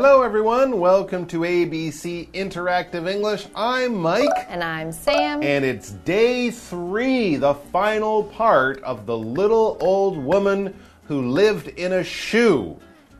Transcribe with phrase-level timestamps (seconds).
[0.00, 0.78] Hello, everyone.
[0.78, 3.48] Welcome to ABC Interactive English.
[3.56, 4.28] I'm Mike.
[4.48, 5.42] And I'm Sam.
[5.42, 10.72] And it's day three, the final part of The Little Old Woman
[11.08, 12.78] Who Lived in a Shoe.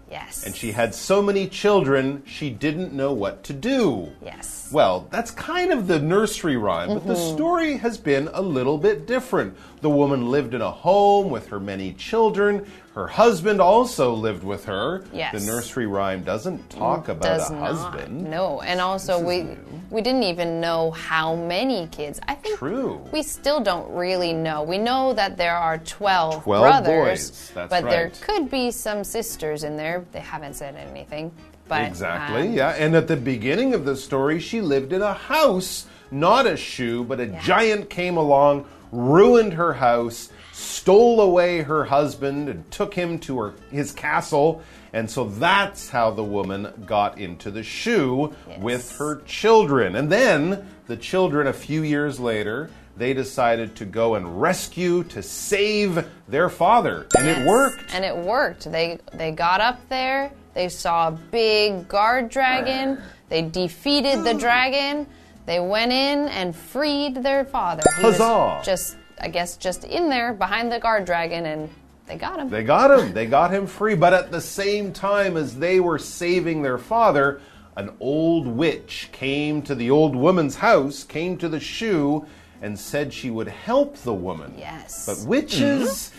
[0.08, 0.46] Yes.
[0.46, 4.12] And she had so many children, she didn't know what to do.
[4.24, 4.70] Yes.
[4.72, 7.34] Well, that's kind of the nursery rhyme, but the Mm-hmm.
[7.34, 9.56] story has been a little bit different.
[9.80, 12.70] The woman lived in a home with her many children.
[12.98, 15.04] Her husband also lived with her.
[15.12, 15.32] Yes.
[15.32, 17.66] The nursery rhyme doesn't talk about Does a not.
[17.68, 18.28] husband.
[18.28, 19.56] No, and also we new.
[19.88, 22.18] we didn't even know how many kids.
[22.26, 23.00] I think True.
[23.12, 24.64] we still don't really know.
[24.64, 29.04] We know that there are 12, 12 brothers, boys, that's but there could be some
[29.04, 30.04] sisters in there.
[30.10, 31.30] They haven't said anything.
[31.68, 32.70] But Exactly, um, yeah.
[32.70, 37.04] And at the beginning of the story, she lived in a house, not a shoe,
[37.04, 43.18] but a giant came along, ruined her house, stole away her husband, and took him
[43.20, 44.62] to her, his castle.
[44.92, 48.60] And so that's how the woman got into the shoe Yes.
[48.60, 49.94] with her children.
[49.96, 55.22] And then the children, a few years later, they decided to go and rescue, to
[55.22, 57.06] save their father.
[57.16, 57.94] And it worked.
[57.94, 58.70] And it worked.
[58.72, 60.32] They they got up there.
[60.54, 62.98] They saw a big guard dragon.
[63.28, 65.06] They defeated the dragon.
[65.48, 67.82] They went in and freed their father.
[67.96, 68.60] He was Huzzah.
[68.62, 71.70] Just I guess just in there behind the guard dragon and
[72.06, 72.50] they got him.
[72.50, 73.14] They got him.
[73.14, 73.94] They got him free.
[73.94, 77.40] But at the same time as they were saving their father,
[77.76, 82.26] an old witch came to the old woman's house, came to the shoe,
[82.60, 84.54] and said she would help the woman.
[84.58, 85.06] Yes.
[85.06, 86.12] But witches.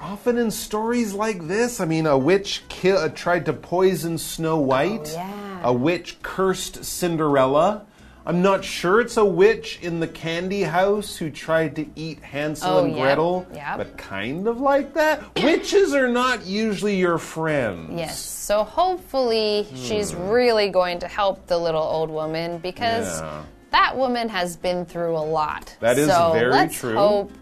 [0.00, 5.10] Often in stories like this, I mean, a witch tried to poison Snow White.
[5.10, 5.60] Oh, yeah.
[5.64, 7.84] A witch cursed Cinderella.
[8.30, 12.70] I'm not sure it's a witch in the candy house who tried to eat Hansel
[12.78, 13.76] Oh, and yep, Gretel, yep.
[13.78, 15.20] but kind of like that.
[15.42, 17.90] Witches are not usually your friends.
[17.98, 18.20] Yes.
[18.20, 23.24] So hopefully she's really going to help the little old woman because Hmm.
[23.26, 23.42] Yeah.
[23.72, 25.76] that woman has been through a lot.
[25.80, 26.94] That is so very let's true.
[26.94, 27.32] hope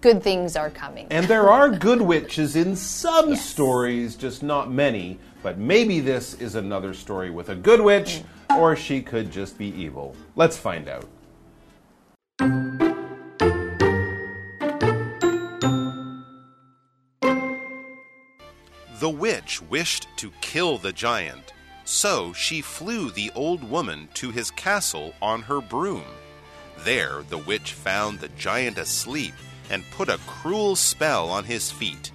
[0.00, 1.08] good things are coming.
[1.10, 3.44] And there are good witches in some Yes.
[3.44, 5.18] stories, just not many.
[5.42, 8.24] But maybe this is another story with a good witch, Mm.
[8.50, 10.14] Or she could just be evil.
[10.34, 11.06] Let's find out.
[18.98, 21.52] The witch wished to kill the giant,
[21.84, 26.04] so she flew the old woman to his castle on her broom.
[26.78, 29.34] There, the witch found the giant asleep
[29.70, 32.10] and put a cruel spell on his feet.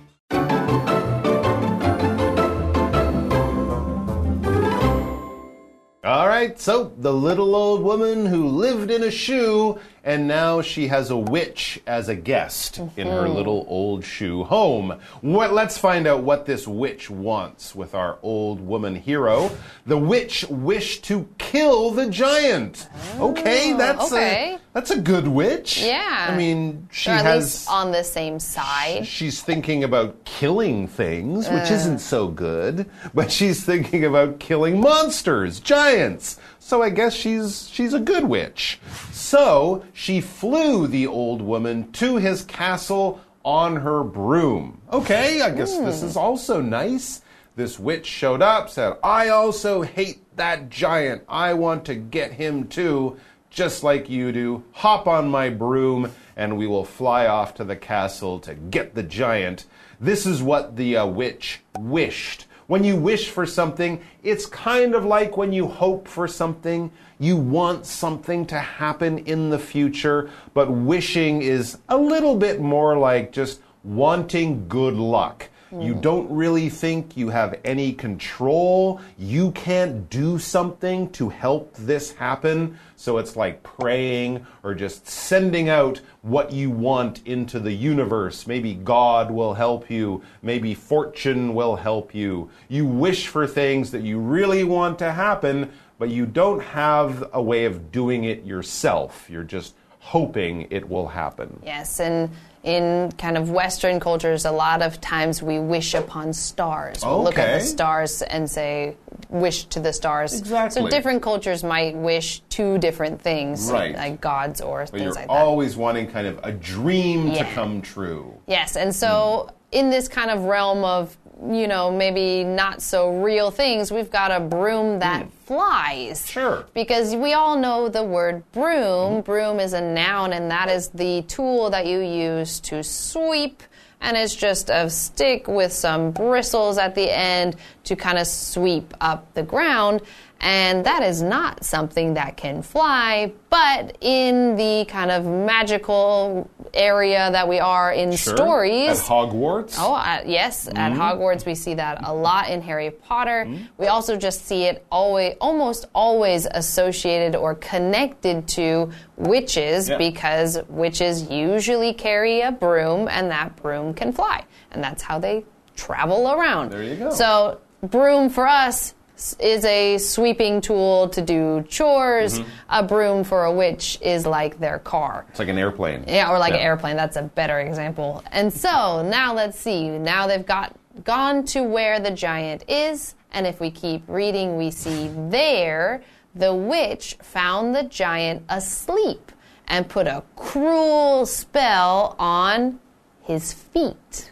[6.41, 11.09] Right, so the little old woman who lived in a shoe, and now she has
[11.11, 14.99] a witch as a guest in her little old shoe home.
[15.21, 19.51] What, let's find out what this witch wants with our old woman hero.
[19.85, 22.87] The witch wished to kill the giant.
[23.19, 24.55] okay, that's okay.
[24.55, 25.81] a that's a good witch.
[25.83, 26.27] Yeah.
[26.29, 29.05] I mean, she or has on the same side.
[29.05, 31.73] She's thinking about killing things, which Uh.
[31.75, 36.37] isn't so good, but she's thinking about killing monsters, giants.
[36.63, 38.79] So I guess she's she's a good witch.
[39.11, 44.79] So she flew the old woman to his castle on her broom.
[44.93, 47.23] Okay, I guess this is also nice.
[47.55, 51.23] This witch showed up, said, I also hate that giant.
[51.27, 53.17] I want to get him too,
[53.49, 54.63] just like you do.
[54.71, 59.03] Hop on my broom, and we will fly off to the castle to get the
[59.03, 59.65] giant.
[59.99, 62.45] This is what the uh, witch wished.
[62.71, 66.89] When you wish for something, it's kind of like when you hope for something.
[67.19, 72.97] You want something to happen in the future, but wishing is a little bit more
[72.97, 75.49] like just wanting good luck.
[75.79, 78.99] You don't really think you have any control.
[79.17, 82.77] You can't do something to help this happen.
[82.97, 88.45] So it's like praying or just sending out what you want into the universe.
[88.45, 90.21] Maybe God will help you.
[90.41, 92.49] Maybe fortune will help you.
[92.67, 97.41] You wish for things that you really want to happen, but you don't have a
[97.41, 99.29] way of doing it yourself.
[99.29, 101.61] You're just hoping it will happen.
[101.65, 102.29] Yes, and
[102.63, 107.03] in kind of Western cultures, a lot of times we wish upon stars.
[107.03, 108.95] We'll look at the stars and say,
[109.29, 110.37] wish to the stars.
[110.37, 110.81] Exactly.
[110.83, 113.95] So different cultures might wish two different things, Right.
[113.95, 115.33] like gods or But things you're like that.
[115.33, 118.33] always wanting kind of a dream to come true.
[118.47, 121.17] Yes, and so in this kind of realm of,
[121.49, 125.29] you know, maybe not so real things, we've got a broom that hmm.
[125.45, 126.29] flies.
[126.29, 126.65] Sure.
[126.73, 129.21] Because we all know the word broom.
[129.21, 133.63] Broom is a noun, and that is the tool that you use to sweep.
[134.03, 138.95] And it's just a stick with some bristles at the end to kind of sweep
[138.99, 140.01] up the ground.
[140.43, 147.29] And that is not something that can fly, but in the kind of magical area
[147.31, 148.35] that we are in Sure.
[148.35, 148.89] stories.
[149.01, 149.75] At Hogwarts.
[149.77, 150.67] Oh, uh, yes.
[150.67, 150.99] At Mm-hmm.
[151.01, 153.47] Hogwarts, we see that a lot in Harry Potter.
[153.77, 159.97] We also just see it always, almost always associated or connected to witches Yeah.
[159.99, 164.43] because witches usually carry a broom and that broom can fly.
[164.71, 165.45] And that's how they
[165.75, 166.71] travel around.
[166.71, 167.09] There you go.
[167.11, 168.93] So, broom for us
[169.39, 172.39] is a sweeping tool to do chores.
[172.39, 172.49] Mm-hmm.
[172.69, 175.25] A broom for a witch is like their car.
[175.29, 176.03] It's like an airplane.
[176.07, 176.95] Yeah, or like an airplane.
[176.95, 178.23] That's a better example.
[178.31, 179.89] And so now let's see.
[179.89, 184.71] Now they've got gone to where the giant is, and if we keep reading, we
[184.71, 186.03] see there
[186.35, 189.31] the witch found the giant asleep
[189.67, 192.79] and put a cruel spell on
[193.21, 194.31] his feet.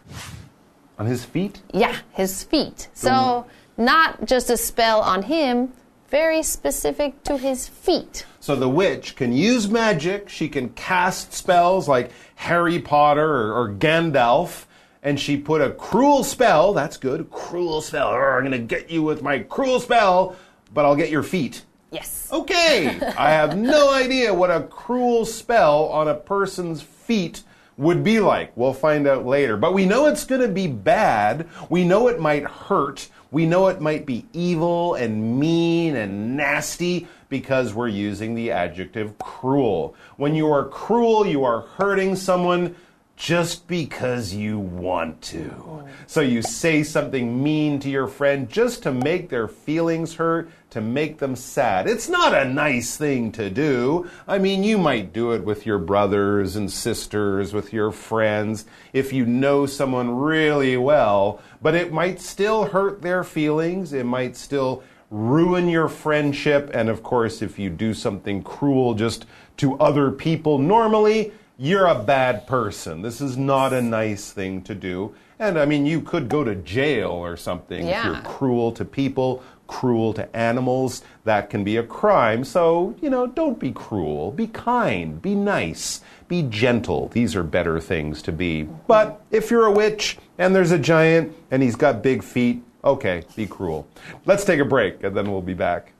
[0.97, 1.61] On his feet?
[1.73, 2.89] Yeah, his feet.
[2.93, 3.45] So
[3.79, 5.71] not just a spell on him,
[6.09, 8.25] very specific to his feet.
[8.39, 10.29] So the witch can use magic.
[10.29, 14.65] She can cast spells like Harry Potter or, or Gandalf.
[15.01, 16.73] And she put a cruel spell.
[16.73, 17.29] That's good.
[17.31, 18.09] Cruel spell.
[18.09, 20.35] Arr, I'm going to get you with my cruel spell,
[20.73, 21.63] but I'll get your feet.
[21.91, 22.27] Yes.
[22.31, 22.99] Okay.
[23.17, 27.43] I have no idea what a cruel spell on a person's feet
[27.79, 28.51] would be like.
[28.55, 29.55] We'll find out later.
[29.55, 31.47] But we know it's going to be bad.
[31.69, 33.09] We know it might hurt.
[33.31, 39.17] We know it might be evil and mean and nasty because we're using the adjective
[39.17, 39.95] cruel.
[40.17, 42.75] When you are cruel, you are hurting someone
[43.19, 45.83] just because you want to.
[46.07, 50.79] So you say something mean to your friend just to make their feelings hurt, to
[50.79, 51.85] make them sad.
[51.85, 54.09] It's not a nice thing to do.
[54.25, 59.11] I mean, you might do it with your brothers and sisters, with your friends, if
[59.11, 63.91] you know someone really well, but it might still hurt their feelings.
[63.91, 64.81] It might still
[65.11, 66.71] ruin your friendship.
[66.73, 69.25] And of course, if you do something cruel just
[69.57, 73.01] to other people normally, you're a bad person.
[73.01, 75.13] This is not a nice thing to do.
[75.37, 79.43] And I mean, you could go to jail or something if you're cruel to people,
[79.67, 81.03] cruel to animals.
[81.25, 82.45] That can be a crime.
[82.45, 84.31] So, you know, don't be cruel.
[84.31, 85.21] Be kind.
[85.21, 86.01] Be nice.
[86.29, 87.09] Be gentle.
[87.09, 88.63] These are better things to be.
[88.63, 93.23] But if you're a witch and there's a giant and he's got big feet, okay,
[93.35, 93.85] be cruel.
[94.25, 95.91] Let's take a break and then we'll be back.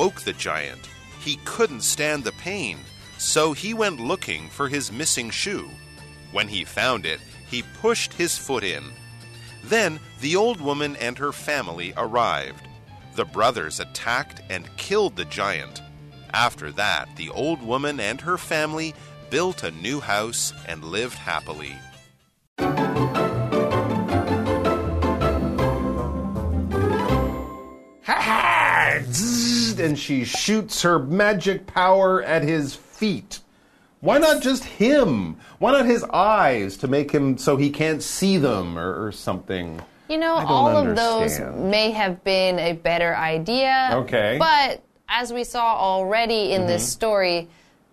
[0.00, 0.88] Woke the giant.
[1.22, 2.78] He couldn't stand the pain,
[3.18, 5.68] so he went looking for his missing shoe.
[6.32, 7.20] When he found it,
[7.50, 8.82] he pushed his foot in.
[9.62, 12.66] Then the old woman and her family arrived.
[13.14, 15.82] The brothers attacked and killed the giant.
[16.32, 18.94] After that, the old woman and her family
[19.28, 21.76] built a new house and lived happily.
[29.80, 33.40] And she shoots her magic power at his feet.
[34.00, 35.36] Why not just him?
[35.58, 39.80] Why not his eyes to make him so he can't see them or, or something?
[40.08, 43.90] You know, all of those may have been a better idea.
[43.92, 44.36] Okay.
[44.38, 46.90] But as we saw already in this Mm-hmm.
[46.90, 47.48] story,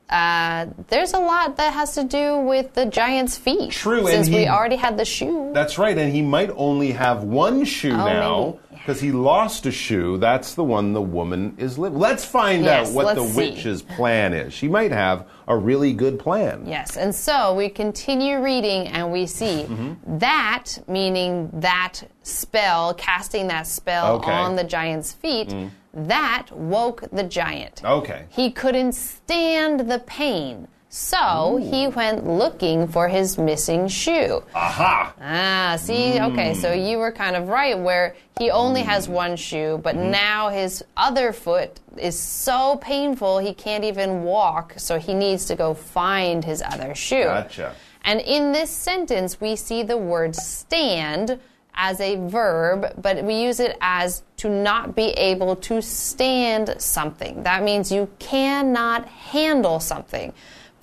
[0.09, 3.71] uh, there's a lot that has to do with the giant's feet.
[3.71, 5.51] True, and Since he- we already had the shoe.
[5.53, 8.66] That's right, and he might only have one shoe now Oh, maybe.
[8.87, 10.17] Because he lost a shoe.
[10.17, 11.99] That's the one the woman is living.
[11.99, 13.35] Let's find Yes, out what the see.
[13.35, 14.53] witch's plan is.
[14.53, 16.63] She might have a really good plan.
[16.65, 20.19] Yes, and so we continue reading and we see Mm-hmm.
[20.19, 24.31] that, meaning that spell, casting that spell Okay.
[24.31, 25.53] on the giant's feet,
[25.93, 27.83] that woke the giant.
[27.83, 28.23] Okay.
[28.29, 34.41] He couldn't stand the pain, so he went looking for his missing shoe.
[34.55, 35.13] Aha!
[35.21, 39.79] Ah, see, okay, so you were kind of right where he only has one shoe,
[39.83, 40.11] but Mm-hmm.
[40.11, 45.55] now his other foot is so painful he can't even walk, so he needs to
[45.55, 47.23] go find his other shoe.
[47.23, 47.75] Gotcha.
[48.05, 51.39] And in this sentence, we see the word stand
[51.73, 57.43] as a verb, but we use it as to not be able to stand something.
[57.43, 60.33] That means you cannot handle something.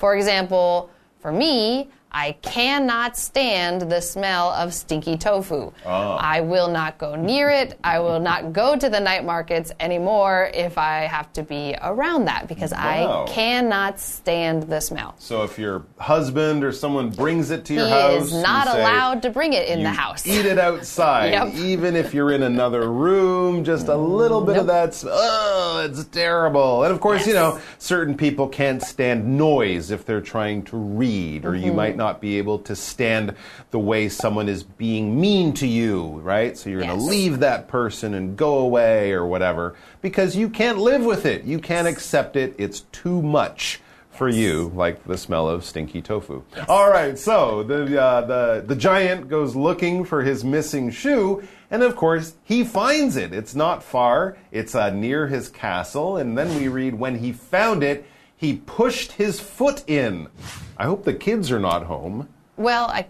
[0.04, 5.72] For example, for me, I cannot stand the smell of stinky tofu.
[5.84, 6.16] Ah.
[6.16, 7.76] I will not go near it.
[7.82, 12.26] I will not go to the night markets anymore if I have to be around
[12.26, 13.24] that because Wow.
[13.26, 15.16] I cannot stand the smell.
[15.18, 19.22] So if your husband or someone brings it to your He house, is not allowed
[19.22, 20.24] to bring it in the house.
[20.24, 21.54] Eat it outside, Yep.
[21.56, 23.64] even if you're in another room.
[23.64, 24.74] Just a little bit of Nope.
[24.74, 24.94] that.
[24.94, 26.84] sm- Oh, it's terrible.
[26.84, 31.44] And of course, you know, certain people can't stand noise if they're trying to read,
[31.44, 31.76] or you Mm-hmm.
[31.76, 33.34] might not be able to stand
[33.70, 36.56] the way someone is being mean to you, right?
[36.56, 40.78] So you're going to leave that person and go away or whatever because you can't
[40.78, 41.44] live with it.
[41.44, 42.54] You can't accept it.
[42.58, 43.80] It's too much
[44.14, 46.42] for you, like the smell of stinky tofu.
[46.68, 51.82] All right, so the, uh, the the giant goes looking for his missing shoe, and
[51.82, 53.32] of course he finds it.
[53.32, 54.38] It's not far.
[54.52, 58.06] It's uh, near his castle, and then we read when he found it,
[58.44, 60.28] he pushed his foot in.
[60.76, 62.28] I hope the kids are not home.
[62.58, 63.06] Well, I,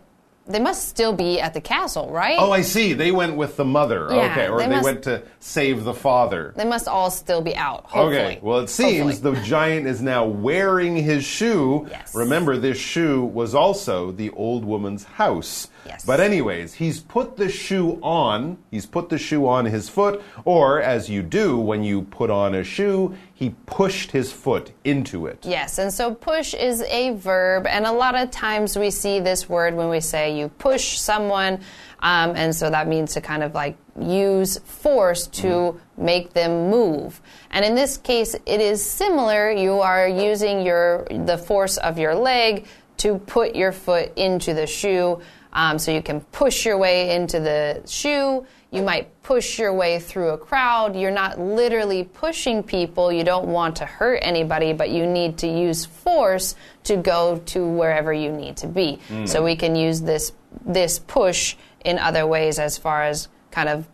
[0.46, 2.36] they must still be at the castle, right?
[2.38, 2.92] Oh, I see.
[2.92, 4.06] They went with the mother.
[4.10, 6.52] Yeah, okay, or they they, must- went to save the father.
[6.56, 7.84] They must all still be out.
[7.86, 8.16] Hopefully.
[8.16, 9.34] Okay, well, it seems Hopefully.
[9.34, 11.86] the giant is now wearing his shoe.
[11.90, 12.14] Yes.
[12.14, 15.68] Remember, this shoe was also the old woman's house.
[15.86, 16.04] Yes.
[16.06, 18.56] But, anyways, he's put the shoe on.
[18.70, 22.54] He's put the shoe on his foot, or as you do when you put on
[22.54, 23.14] a shoe,
[23.44, 25.38] he pushed his foot into it.
[25.42, 29.50] Yes, and so push is a verb, and a lot of times we see this
[29.50, 31.60] word when we say you push someone,
[32.00, 37.20] um, and so that means to kind of like use force to make them move.
[37.50, 39.50] And in this case, it is similar.
[39.50, 44.66] You are using your the force of your leg to put your foot into the
[44.66, 45.20] shoe,
[45.52, 48.46] um, so you can push your way into the shoe.
[48.74, 50.96] You might push your way through a crowd.
[50.96, 53.12] You're not literally pushing people.
[53.12, 57.64] You don't want to hurt anybody, but you need to use force to go to
[57.64, 58.98] wherever you need to be.
[59.26, 60.32] So we can use this
[60.66, 61.54] this push
[61.84, 63.86] in other ways as far as kind of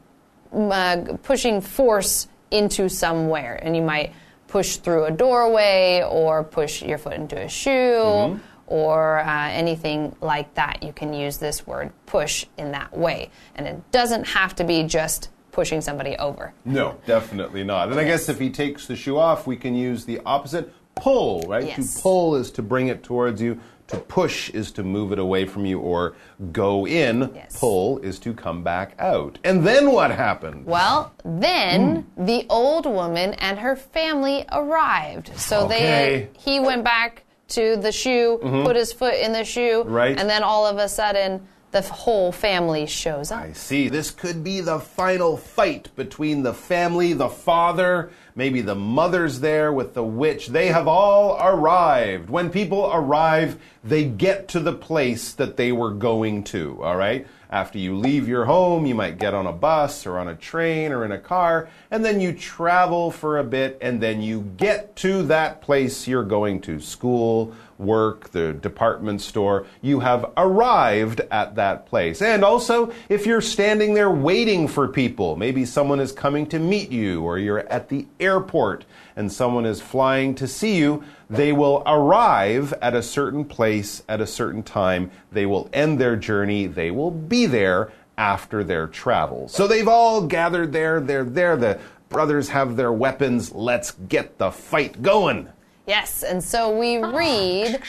[0.55, 3.61] uh, pushing force into somewhere.
[3.63, 4.13] And you might
[4.49, 10.55] push through a doorway or push your foot into a shoe or uh, anything like
[10.55, 10.83] that.
[10.83, 13.31] You can use this word push in that way.
[13.57, 16.55] And it doesn't have to be just pushing somebody over.
[16.65, 17.91] No, definitely not.
[17.91, 21.43] And I guess if he takes the shoe off, we can use the opposite pull,
[21.49, 21.67] right?
[21.67, 21.97] Yes.
[21.97, 23.61] To pull is to bring it towards you.
[23.89, 26.15] To push is to move it away from you or
[26.53, 27.33] go in.
[27.35, 27.59] Yes.
[27.59, 29.39] Pull is to come back out.
[29.43, 30.65] And then what happened?
[30.67, 32.25] Well, then Hmm.
[32.27, 35.33] the old woman and her family arrived.
[35.37, 36.29] So Okay.
[36.33, 38.65] They he went back to the shoe, mm-hmm.
[38.65, 40.19] put his foot in the shoe, Right.
[40.19, 43.43] and then all of a sudden the whole family shows up.
[43.43, 43.89] I see.
[43.89, 49.73] This could be the final fight between the family, the father, maybe the mother's there
[49.73, 50.49] with the witch.
[50.49, 52.29] They have all arrived.
[52.29, 57.27] When people arrive, they get to the place that they were going to, all right?
[57.51, 60.93] After you leave your home, you might get on a bus or on a train
[60.93, 64.95] or in a car, and then you travel for a bit, and then you get
[64.97, 69.67] to that place you're going to school, work, the department store.
[69.81, 72.23] You have arrived at that place.
[72.23, 76.93] And also, if you're standing there waiting for people, maybe someone is coming to meet
[76.93, 78.85] you, or you're at the airport
[79.17, 84.21] and someone is flying to see you, they will arrive at a certain place at
[84.21, 85.11] a certain time.
[85.33, 86.67] They will end their journey.
[86.67, 89.49] They will be there after their travel.
[89.49, 91.01] So they've all gathered there.
[91.01, 91.57] They're there.
[91.57, 93.53] The brothers have their weapons.
[93.53, 95.49] Let's get the fight going.
[95.91, 97.81] Yes, and so we read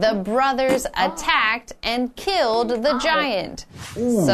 [0.00, 3.66] the brothers attacked and killed the giant.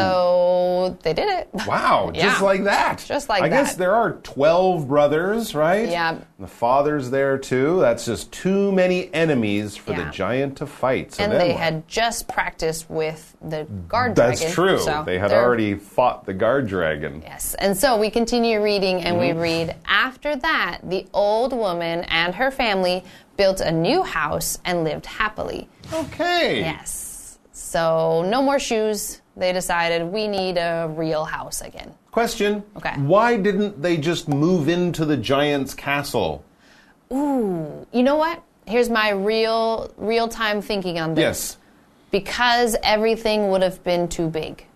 [0.03, 1.49] So they did it.
[1.67, 3.03] Wow, just like that.
[3.07, 3.45] Just like that.
[3.45, 5.87] I guess there are 12 brothers, right?
[5.89, 6.19] Yeah.
[6.39, 7.79] The father's there too.
[7.79, 11.13] That's just too many enemies for the giant to fight.
[11.13, 11.57] So And they what?
[11.59, 14.43] had just practiced with the guard That's dragon.
[14.45, 14.79] That's true.
[14.79, 17.21] so they had already fought the guard dragon.
[17.23, 17.55] Yes.
[17.55, 19.37] And so we continue reading and Mm-hmm.
[19.37, 22.51] we read After that, the old woman and her
[22.93, 25.67] family built a new house and lived happily.
[25.91, 26.59] Okay.
[26.59, 27.39] Yes.
[27.51, 29.21] So no more shoes.
[29.35, 31.93] They decided we need a real house again.
[32.11, 32.63] Question.
[32.77, 32.93] Okay.
[32.97, 36.43] Why didn't they just move into the giant's castle?
[37.11, 38.43] Ooh, you know what?
[38.67, 41.21] Here's my real real time thinking on this.
[41.21, 41.57] Yes.
[42.11, 44.67] Because everything would have been too big.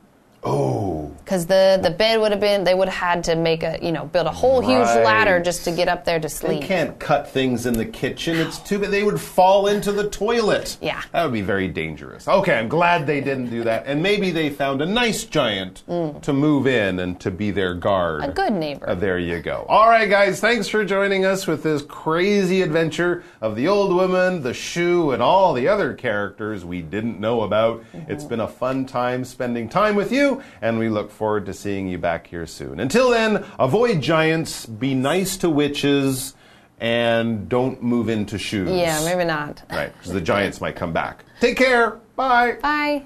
[0.48, 1.12] Oh.
[1.24, 3.92] because the the bed would have been they would have had to make a you
[3.92, 6.64] know build a whole huge ladder just to get up there to They sleep.
[6.64, 8.38] can't cut things in the kitchen.
[8.38, 8.92] It's too bad.
[8.92, 10.78] They would fall into the toilet.
[10.82, 11.02] Yeah.
[11.12, 12.28] That would be very dangerous.
[12.28, 13.84] Okay, I'm glad they didn't do that.
[13.86, 18.22] And maybe they found a nice giant to move in and to be their guard.
[18.22, 18.30] Mm.
[18.30, 18.90] A good neighbor.
[18.90, 19.66] Uh, there you go.
[19.68, 24.42] All right, guys, thanks for joining us with this crazy adventure of the old woman,
[24.44, 27.84] the shoe, and all the other characters we didn't know about.
[28.08, 31.88] It's been a fun time spending time with you, and we look forward to seeing
[31.88, 32.80] you back here soon.
[32.80, 36.36] Until then, avoid giants, be nice to witches,
[36.80, 38.70] and don't move into shoes.
[38.70, 39.64] yeah, maybe not.
[39.70, 41.26] Right, because the giants might come back.
[41.40, 42.00] Take care.
[42.16, 42.58] Bye.
[42.62, 43.04] Bye.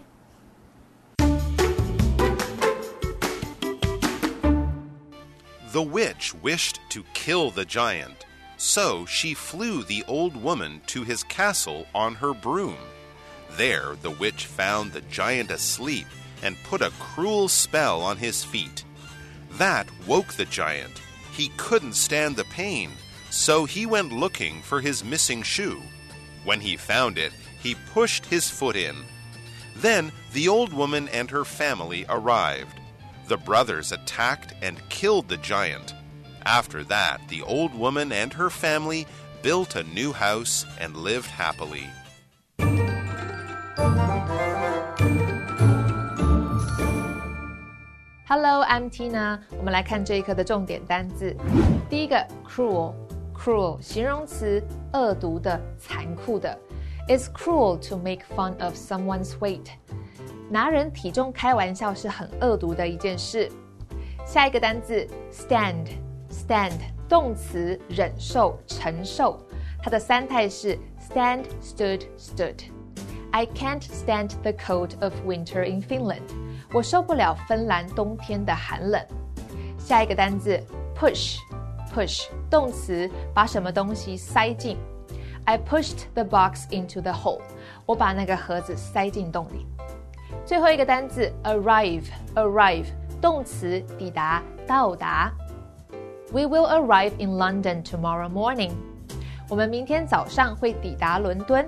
[5.71, 8.25] The witch wished to kill the giant,
[8.57, 12.75] so she flew the old woman to his castle on her broom.
[13.51, 16.07] There, the witch found the giant asleep
[16.41, 18.83] and put a cruel spell on his feet.
[19.53, 21.01] That woke the giant.
[21.33, 22.91] He couldn't stand the pain,
[23.29, 25.81] so he went looking for his missing shoe.
[26.43, 27.31] When he found it,
[27.61, 28.95] he pushed his foot in.
[29.77, 32.79] Then the old woman and her family arrived.
[33.27, 35.93] The brothers attacked and killed the giant.
[36.45, 39.07] After that, the old woman and her family
[39.41, 41.89] built a new house and lived happily.
[48.30, 49.38] Hello, I'm Tina。
[49.56, 51.36] 我们来看这一课的重点单字。
[51.88, 54.60] 第一个，cruel，cruel 形容词，
[54.92, 56.58] 恶毒的、残酷的。
[57.08, 59.68] It's cruel to make fun of someone's weight。
[60.50, 63.48] 拿人体重开玩笑是很恶毒的一件事。
[64.26, 69.40] 下一个单字，stand，stand 动词，忍受、承受。
[69.80, 76.22] 它的三态是 stand, stood, stood。I can't stand the cold of winter in Finland。
[76.73, 79.05] 我受不了芬兰冬天的寒冷。
[79.77, 80.57] 下一个单字
[80.97, 84.77] ，push，push 动词，把什么东西塞进。
[85.45, 87.41] I pushed the box into the hole。
[87.85, 89.65] 我把那个盒子塞进洞里。
[90.45, 92.85] 最后一个单字，arrive，arrive
[93.19, 95.31] 动词，抵达、到达。
[96.31, 98.71] We will arrive in London tomorrow morning。
[99.49, 101.67] 我们明天早上会抵达伦敦。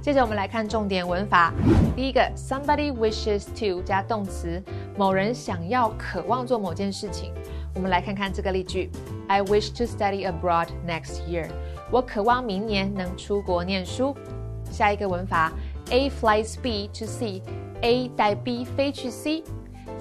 [0.00, 1.52] 接着我们来看重点文法。
[1.96, 4.62] 第一个，somebody wishes to 加动词，
[4.96, 7.32] 某人想要、渴望做某件事情。
[7.74, 8.90] 我们来看看这个例句
[9.26, 11.48] ：I wish to study abroad next year。
[11.90, 14.16] 我渴望明年能出国念书。
[14.70, 15.52] 下一个文法
[15.90, 19.42] ，A flies B to C，A 带 B 飞去 C。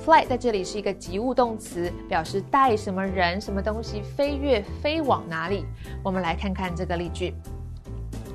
[0.05, 5.65] Fly 在这里是一个及物动词，表示带什么人、什么东西飞跃、飞往哪里。
[6.03, 7.33] 我们来看看这个例句。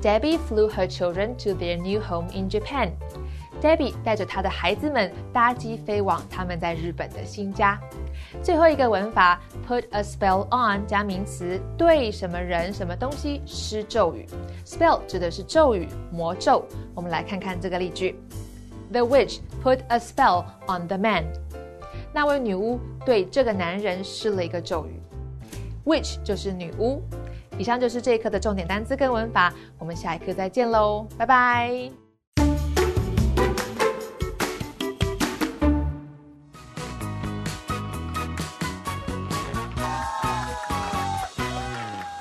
[0.03, 2.91] Debbie flew her children to their new home in Japan.
[3.61, 7.79] Debbie 带着她的孩子们搭机飞往他们在日本的新家。
[8.41, 14.27] 最后一个文法，put a spell on 加名词，对什么人、什么东西施咒语。
[14.65, 16.65] Spell 指的是咒语、魔咒。
[16.93, 18.19] 我们来看看这个例句
[18.91, 21.23] ：The witch put a spell on the man.
[22.11, 24.99] 那位女巫对这个男人施了一个咒语。
[25.85, 27.01] Witch 就是女巫。
[27.58, 31.90] 以上就是这一课的重点单词跟文法，我们下一课再见喽，拜拜。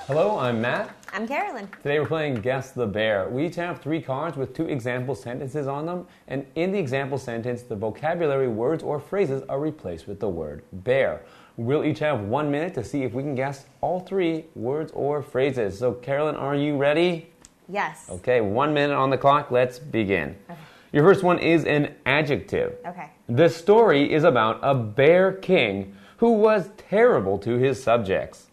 [0.08, 0.88] Hello, I'm Matt.
[1.14, 1.68] I'm Carolyn.
[1.84, 3.28] Today we're playing Guess the Bear.
[3.30, 7.18] We each have three cards with two example sentences on them, and in the example
[7.18, 11.22] sentence, the vocabulary words or phrases are replaced with the word bear.
[11.57, 15.23] We'll each have one minute to see if we can guess all three words or
[15.23, 15.79] phrases.
[15.79, 17.29] So, Carolyn, are you ready?
[17.69, 18.07] Yes.
[18.09, 19.51] Okay, one minute on the clock.
[19.51, 20.37] Let's begin.
[20.51, 20.59] Okay.
[20.93, 22.77] Your first one is an adjective.
[22.87, 23.11] Okay.
[23.29, 28.49] The story is about a bear king who was terrible to his subjects.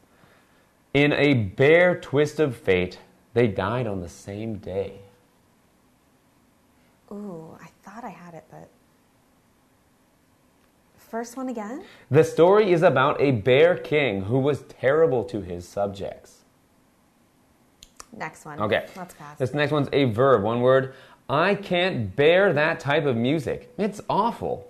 [0.94, 3.00] In a bear twist of fate,
[3.34, 5.00] they died on the same day.
[7.12, 8.70] Ooh, I thought I had it, but.
[11.10, 11.84] First one again?
[12.12, 16.46] The story is about a bear king who was terrible to his subjects.
[18.16, 18.60] Next one.
[18.62, 18.86] Okay.
[18.96, 19.38] Let's pass.
[19.40, 20.94] This next one's a verb, one word.
[21.28, 23.74] I can't bear that type of music.
[23.78, 24.68] It's awful.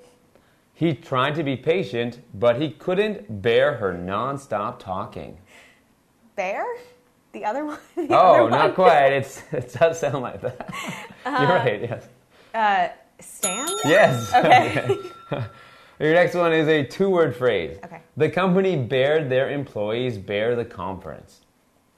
[0.74, 5.38] He tried to be patient, but he couldn't bear her nonstop talking.
[6.38, 6.66] Bear?
[7.34, 7.80] The other one?
[7.96, 8.76] The Oh, other not one?
[8.76, 9.10] quite.
[9.12, 10.74] It's, it does sound like that.
[11.26, 12.08] You're right, yes.
[12.54, 12.88] Uh,
[13.22, 13.68] Stan?
[13.84, 14.34] Yes.
[14.34, 14.96] Okay.
[16.00, 17.78] Your next one is a two word phrase.
[17.84, 18.00] Okay.
[18.16, 21.42] The company bared their employees bear the conference.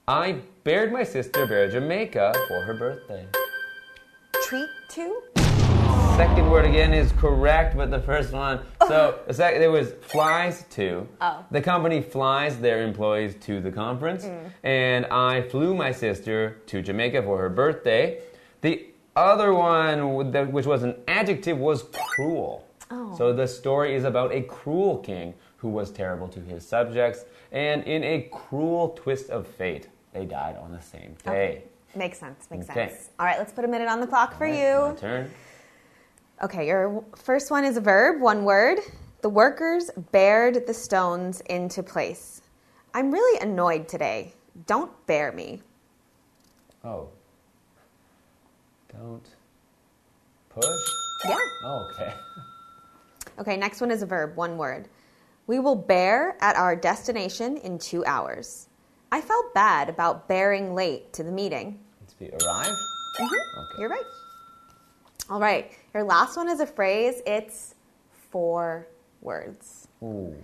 [0.08, 3.26] I bared my sister bear Jamaica for her birthday.
[4.44, 5.22] Treat two?
[6.16, 8.60] second word again is correct, but the first one.
[8.80, 8.88] Oh.
[8.88, 11.06] So the second there was flies to.
[11.20, 11.44] Oh.
[11.52, 14.50] The company flies their employees to the conference, mm.
[14.64, 18.20] and I flew my sister to Jamaica for her birthday.
[18.62, 18.84] The
[19.14, 20.14] other one,
[20.52, 22.66] which was an adjective, was cruel.
[22.94, 23.14] Oh.
[23.16, 27.82] So the story is about a cruel king who was terrible to his subjects, and
[27.84, 31.64] in a cruel twist of fate, they died on the same day.
[31.94, 32.50] Makes sense.
[32.50, 32.88] Makes Okay.
[32.88, 33.10] sense.
[33.18, 34.52] All right, let's put a minute on the clock for My
[34.90, 34.96] you.
[34.98, 35.30] turn.
[36.42, 38.78] Okay, your first one is a verb, one word.
[39.22, 42.42] The workers bared the stones into place.
[42.92, 44.34] I'm really annoyed today.
[44.66, 45.62] Don't bear me.
[46.84, 47.08] Oh.
[48.92, 49.26] Don't
[50.50, 50.64] push.
[51.26, 51.36] Yeah.
[51.64, 52.12] Oh, okay.
[53.38, 54.88] Okay, next one is a verb, one word.
[55.46, 58.68] We will bear at our destination in two hours.
[59.10, 61.78] I felt bad about bearing late to the meeting.
[62.00, 62.66] Let's be arrive.
[62.66, 63.24] Mm-hmm.
[63.24, 63.80] Okay.
[63.80, 64.04] You're right.
[65.30, 67.22] All right, your last one is a phrase.
[67.26, 67.74] It's
[68.30, 68.86] four
[69.20, 69.88] words.
[70.02, 70.34] Ooh.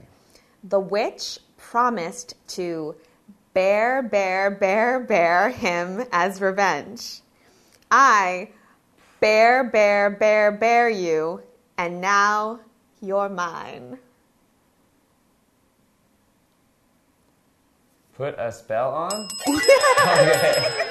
[0.64, 2.94] The witch promised to
[3.54, 7.20] bear, bear, bear, bear him as revenge.
[7.90, 8.50] I
[9.20, 11.42] bear, bear, bear, bear you,
[11.76, 12.60] and now
[13.00, 13.98] you're mine.
[18.16, 19.12] Put a spell on.
[19.48, 20.86] okay.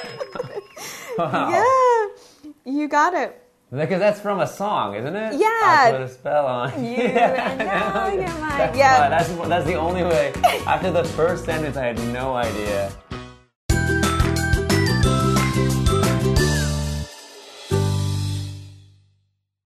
[1.18, 1.50] wow.
[1.50, 3.44] Yeah, you got it.
[3.70, 5.34] Because that's from a song, isn't it?
[5.34, 5.48] Yeah.
[5.52, 6.72] I put a spell on.
[6.86, 8.58] You and now you're mine.
[8.58, 9.00] That's Yeah.
[9.02, 10.32] why- That's, that's the only way.
[10.66, 12.92] After the first sentence, I had no idea.